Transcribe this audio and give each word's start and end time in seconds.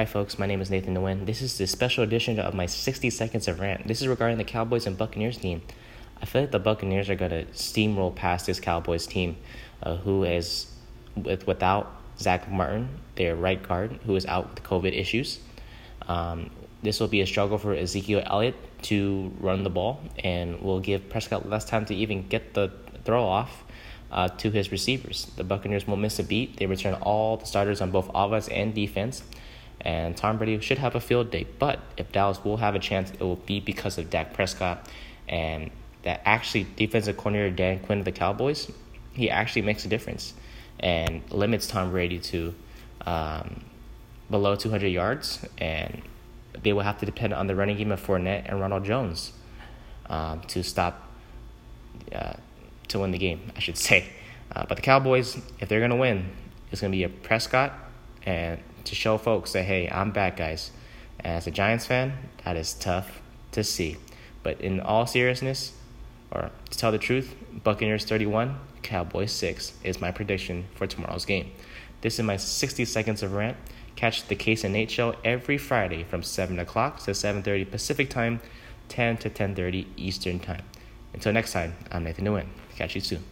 Hi, 0.00 0.06
folks. 0.06 0.38
My 0.38 0.46
name 0.46 0.62
is 0.62 0.70
Nathan 0.70 0.94
Nguyen. 0.94 1.26
This 1.26 1.42
is 1.42 1.58
the 1.58 1.66
special 1.66 2.02
edition 2.02 2.40
of 2.40 2.54
my 2.54 2.64
60 2.64 3.10
seconds 3.10 3.46
of 3.48 3.60
rant. 3.60 3.86
This 3.86 4.00
is 4.00 4.08
regarding 4.08 4.38
the 4.38 4.44
Cowboys 4.44 4.86
and 4.86 4.96
Buccaneers 4.96 5.36
team. 5.36 5.60
I 6.22 6.24
feel 6.24 6.40
like 6.40 6.52
the 6.52 6.58
Buccaneers 6.58 7.10
are 7.10 7.16
going 7.16 7.32
to 7.32 7.44
steamroll 7.52 8.14
past 8.14 8.46
this 8.46 8.60
Cowboys 8.60 9.06
team, 9.06 9.36
uh, 9.82 9.96
who 9.96 10.24
is 10.24 10.72
with 11.14 11.46
without 11.46 12.00
Zack 12.18 12.50
Martin, 12.50 12.88
their 13.16 13.36
right 13.36 13.62
guard, 13.62 14.00
who 14.06 14.16
is 14.16 14.24
out 14.24 14.48
with 14.48 14.62
COVID 14.62 14.98
issues. 14.98 15.38
Um, 16.08 16.48
this 16.82 16.98
will 16.98 17.08
be 17.08 17.20
a 17.20 17.26
struggle 17.26 17.58
for 17.58 17.74
Ezekiel 17.74 18.22
Elliott 18.24 18.56
to 18.84 19.30
run 19.38 19.64
the 19.64 19.68
ball, 19.68 20.00
and 20.24 20.62
will 20.62 20.80
give 20.80 21.10
Prescott 21.10 21.46
less 21.46 21.66
time 21.66 21.84
to 21.84 21.94
even 21.94 22.26
get 22.26 22.54
the 22.54 22.72
throw 23.04 23.22
off 23.22 23.64
uh, 24.10 24.28
to 24.28 24.50
his 24.50 24.72
receivers. 24.72 25.26
The 25.36 25.44
Buccaneers 25.44 25.86
won't 25.86 26.00
miss 26.00 26.18
a 26.18 26.22
beat. 26.22 26.56
They 26.56 26.64
return 26.64 26.94
all 26.94 27.36
the 27.36 27.44
starters 27.44 27.82
on 27.82 27.90
both 27.90 28.10
offense 28.14 28.48
and 28.48 28.74
defense 28.74 29.22
and 29.80 30.16
Tom 30.16 30.38
Brady 30.38 30.60
should 30.60 30.78
have 30.78 30.94
a 30.94 31.00
field 31.00 31.30
day. 31.30 31.46
But 31.58 31.80
if 31.96 32.12
Dallas 32.12 32.44
will 32.44 32.58
have 32.58 32.74
a 32.74 32.78
chance, 32.78 33.10
it 33.10 33.20
will 33.20 33.36
be 33.36 33.60
because 33.60 33.98
of 33.98 34.10
Dak 34.10 34.32
Prescott 34.32 34.88
and 35.28 35.70
that 36.02 36.22
actually 36.24 36.66
defensive 36.76 37.16
coordinator 37.16 37.54
Dan 37.54 37.78
Quinn 37.80 38.00
of 38.00 38.04
the 38.04 38.12
Cowboys. 38.12 38.70
He 39.12 39.30
actually 39.30 39.62
makes 39.62 39.84
a 39.84 39.88
difference 39.88 40.34
and 40.78 41.22
limits 41.30 41.66
Tom 41.66 41.90
Brady 41.90 42.18
to 42.18 42.54
um, 43.06 43.62
below 44.30 44.56
200 44.56 44.88
yards, 44.88 45.44
and 45.58 46.02
they 46.62 46.72
will 46.72 46.82
have 46.82 46.98
to 46.98 47.06
depend 47.06 47.34
on 47.34 47.46
the 47.46 47.54
running 47.54 47.76
game 47.76 47.92
of 47.92 48.04
Fournette 48.04 48.44
and 48.46 48.60
Ronald 48.60 48.84
Jones 48.84 49.32
um, 50.06 50.40
to 50.42 50.62
stop 50.62 51.08
uh, 52.12 52.34
to 52.88 52.98
win 52.98 53.10
the 53.10 53.18
game, 53.18 53.52
I 53.56 53.60
should 53.60 53.76
say. 53.88 54.08
Uh, 54.54 54.66
but 54.66 54.76
the 54.76 54.82
Cowboys, 54.82 55.40
if 55.60 55.68
they're 55.68 55.80
gonna 55.80 55.96
win, 55.96 56.30
it's 56.72 56.80
gonna 56.80 56.90
be 56.90 57.04
a 57.04 57.08
Prescott 57.08 57.72
and 58.24 58.60
to 58.84 58.94
show 58.94 59.18
folks 59.18 59.52
that 59.52 59.64
hey, 59.64 59.88
I'm 59.88 60.10
back, 60.10 60.36
guys. 60.36 60.70
As 61.22 61.46
a 61.46 61.50
Giants 61.50 61.86
fan, 61.86 62.14
that 62.44 62.56
is 62.56 62.74
tough 62.74 63.20
to 63.52 63.62
see. 63.62 63.96
But 64.42 64.60
in 64.60 64.80
all 64.80 65.06
seriousness, 65.06 65.72
or 66.30 66.50
to 66.70 66.78
tell 66.78 66.92
the 66.92 66.98
truth, 66.98 67.34
Buccaneers 67.62 68.04
31, 68.04 68.58
Cowboys 68.82 69.32
6 69.32 69.74
is 69.84 70.00
my 70.00 70.10
prediction 70.10 70.66
for 70.74 70.86
tomorrow's 70.86 71.24
game. 71.24 71.50
This 72.00 72.18
is 72.18 72.24
my 72.24 72.36
60 72.36 72.84
seconds 72.84 73.22
of 73.22 73.32
rant. 73.34 73.56
Catch 73.96 74.28
the 74.28 74.36
Case 74.36 74.64
and 74.64 74.72
Nate 74.72 74.90
show 74.90 75.14
every 75.24 75.58
Friday 75.58 76.04
from 76.04 76.22
7 76.22 76.58
o'clock 76.58 77.00
to 77.00 77.10
7.30 77.10 77.70
Pacific 77.70 78.08
time, 78.08 78.40
10 78.88 79.18
to 79.18 79.30
10.30 79.30 79.86
Eastern 79.96 80.40
time. 80.40 80.62
Until 81.12 81.32
next 81.32 81.52
time, 81.52 81.74
I'm 81.92 82.04
Nathan 82.04 82.24
Nguyen. 82.24 82.46
Catch 82.76 82.94
you 82.94 83.00
soon. 83.00 83.24